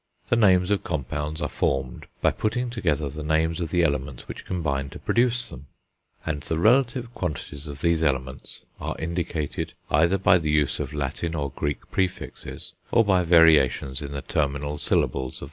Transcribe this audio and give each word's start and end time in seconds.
The 0.29 0.35
names 0.35 0.71
of 0.71 0.83
compounds 0.83 1.41
are 1.41 1.47
formed 1.47 2.07
by 2.21 2.31
putting 2.31 2.71
together 2.71 3.07
the 3.07 3.21
names 3.21 3.59
of 3.59 3.69
the 3.69 3.83
elements 3.83 4.27
which 4.27 4.45
combine 4.45 4.89
to 4.89 4.97
produce 4.97 5.47
them; 5.47 5.67
and 6.25 6.41
the 6.41 6.57
relative 6.57 7.13
quantities 7.13 7.67
of 7.67 7.81
these 7.81 8.01
elements 8.01 8.63
are 8.79 8.95
indicated 8.97 9.73
either 9.91 10.17
by 10.17 10.39
the 10.39 10.49
use 10.49 10.79
of 10.79 10.91
Latin 10.91 11.35
or 11.35 11.51
Greek 11.51 11.91
prefixes, 11.91 12.73
or 12.91 13.05
by 13.05 13.21
variations 13.21 14.01
in 14.01 14.11
the 14.13 14.23
terminal 14.23 14.79
syllables 14.79 14.85
of 14.85 14.91
the 14.91 14.97
names 14.97 15.11
of 15.11 15.11
the 15.11 15.19
elements. 15.35 15.39